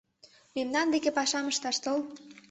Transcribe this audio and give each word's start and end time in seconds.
Мемнан 0.55 0.87
деке 0.93 1.09
пашам 1.17 1.45
ышташ 1.51 1.77
тол. 1.83 1.99